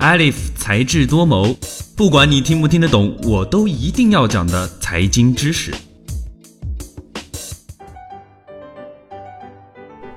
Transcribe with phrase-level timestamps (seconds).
[0.00, 1.54] Alif 才智多谋，
[1.94, 5.70] 不管你听不听得懂，我都一定要讲的财经知识。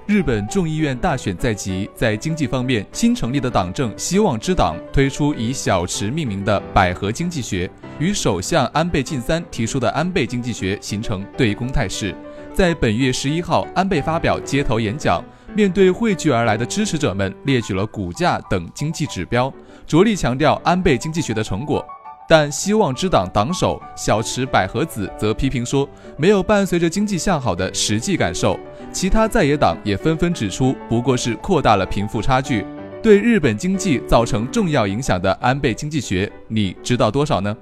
[0.05, 7.69] 日本众议院大选在即，在经济方面，新成立的党政希望之党推出以小池命名的百合经济学，
[7.99, 12.15] 与首相安倍晋三提出的安倍经济学形成对攻态势。
[12.53, 15.21] 在本月十一号，安倍发表街头演讲，
[15.55, 19.53] 面对汇聚而来的支持者们，列举了股价等经济指标，
[19.85, 21.85] 着力强调安倍经济学的成果。
[22.27, 25.87] 但希望之党党首小池百合子则批评说，
[26.17, 28.57] 没有伴随着经济向好的实际感受。
[28.91, 32.65] 其他在野党也纷纷指出，不过是扩大了贫富差距，
[33.01, 37.55] 对日本经济造成重要影响的安倍经济学，你知道多少呢？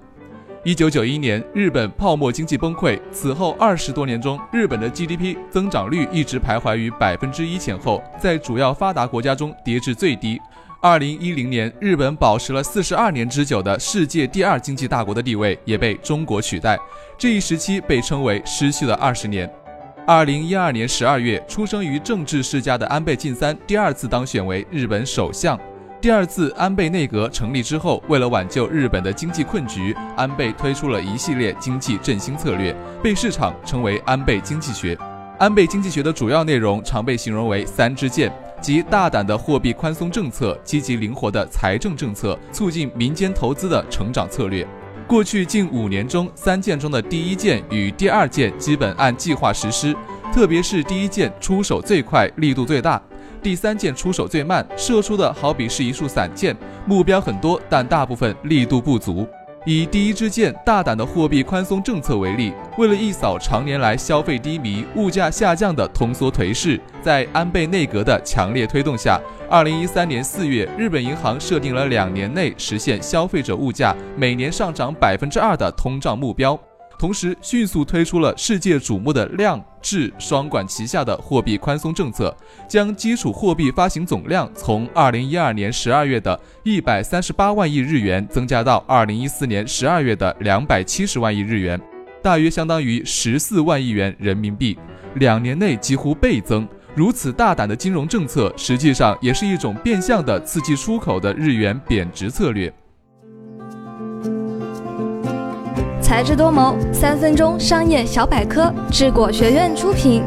[0.63, 10.39] 一九九一年，日本泡沫经济崩溃，此后二十多年中，日本的 GDP 增长率一直徘徊于百分之一前后，在主要发达国家中跌至最低。
[10.79, 16.77] 二零一零年，日本保持了四十二年之久的世界第二经济大国的地位，也被中国取代。
[17.17, 19.51] 这一时期被称为失去了二十年。
[20.05, 25.59] 二零一二年十二月，出生于政治世家的安倍晋三第二次当选为日本首相。
[26.01, 34.97] 第二次安倍内阁成立之后，为了挽救日本的经济困局，安倍推出了一系列经济振兴策略，被市场称为安倍经济学。
[35.37, 44.67] 安倍经济学的主要内容常被形容为三支箭，即大胆的货币宽松政策、积极灵活的财政政策、促进民间投资的成长策略。
[45.05, 49.95] 过去近五年中，三件中的第一件与第二件基本按计划实施，
[50.33, 52.99] 特别是第一件出手最快，力度最大；
[53.41, 59.27] 第三件出手最慢，射出的好比是一束散箭，目标很多，但大部分力度不足。
[59.63, 76.59] 以第一支箭大胆的货币宽松政策为例，为了一扫常年来消费低迷、物价下降的通缩颓势，在安倍内阁的强烈推动下，二零一三年四月，日本银行设定了两年内实现消费者物价每年上涨百分之二的通胀目标。
[77.01, 82.31] 同时，迅速推出了世界瞩目的量质双管齐下的货币宽松政策，
[82.67, 91.81] 将基础货币发行总量从二零一二年十二月的一百三十八万亿日元增加到二零一四年十二月的两百七十万亿日元，
[92.21, 94.77] 大约相当于十四万亿元人民币，
[95.15, 96.67] 两年内几乎倍增。
[96.93, 102.71] 如此大胆的金融政策，实际上也是一种变相的刺激出口的日元贬值策略。
[106.11, 110.21] 才智多谋，三分钟商业小百科，智果学院出品。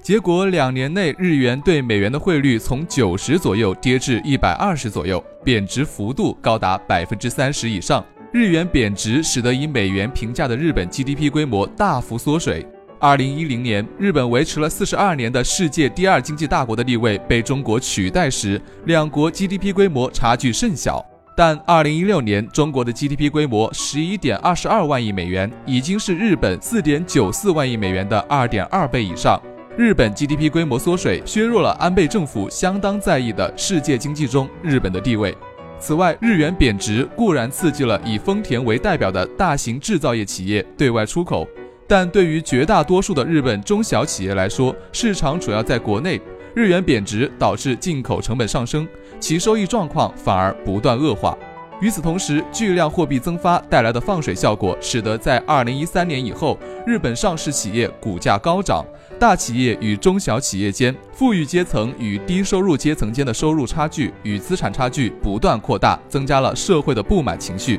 [0.00, 8.06] 结果两年内，日元对美元的汇率从九十左右跌至一百二十左右，贬值幅度高达百分之三十以上。
[8.30, 12.64] 日元贬值使得以美元评价的日本 GDP 规模大幅缩水。
[13.00, 21.04] 二零一零年，日本维持了四十二年的世界第二经济大国的地位被中国取代时，两国 GDP 规模差距甚小。
[21.38, 29.40] 但二零一六年，中国的 GDP 规模十一点二十二万亿美元，已经是日本四点九四万亿美元的二点二倍以上。
[29.76, 35.32] 日本 GDP 规模缩水，削弱了安倍政府相当在意的世界经济中日本的地位。
[35.78, 41.46] 此外，日元贬值固然刺激了以丰田为代表的大型制造业企业对外出口，
[41.86, 46.20] 但对于绝大多数的日本中小企业来说，市场主要在国内。
[46.54, 48.86] 日元贬值导致进口成本上升，
[49.20, 51.36] 其收益状况反而不断恶化。
[51.80, 58.84] 与此同时，巨量货币增发带来的放水效果，使得在二零一三年以后，日本上市企业股价高涨，
[59.16, 67.78] 大企业与中小企业间、富裕阶层与低收入阶层间的收入差距与资产差距不断扩大，增加了社会的不满情绪。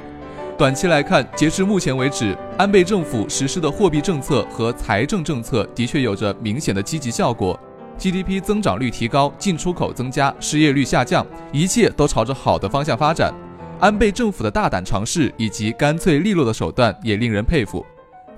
[0.57, 7.59] 短期来看，截至目前为止，安倍政府实施的货币政策和财政政策的确有着明显的积极效果。
[7.99, 13.33] GDP 增长率提高，进出口增加，失业率下降，一切都朝着好的方向发展。
[13.79, 17.85] 安倍政府的大胆尝试以及干脆利落的手段也令人佩服。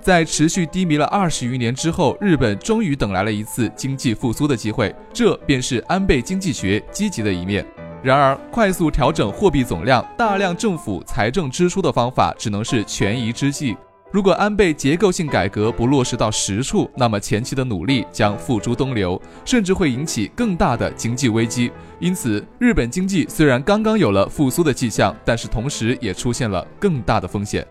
[0.00, 7.64] 在持续低迷了二十余年之后，日本终于等来了一次经济复苏的机会，这便是安倍经济学积极的一面。
[8.02, 13.76] 然而，快速调整货币总量、大量政府财政支出的方法只能是权宜之计。
[14.12, 21.72] 如果安倍结构性改革不落实到实处，那么前期的努力将付诸东流，甚至会引起更大的经济危机。
[21.98, 27.66] 因此，日本经济虽然刚刚有了复苏的迹象，但是同时也出现了更大的风险。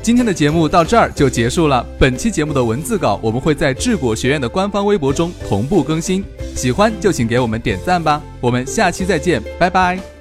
[0.00, 1.84] 今天的节目到这儿就结束了。
[1.98, 6.24] 本期节目的文字稿我们会在智果学院的官方微博中同步更新，
[6.54, 8.22] 喜欢就请给我们点赞吧。
[8.40, 10.15] 我们下期再见，拜拜。